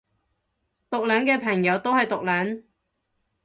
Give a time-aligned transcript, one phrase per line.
[0.89, 2.63] 毒撚嘅朋友都係毒撚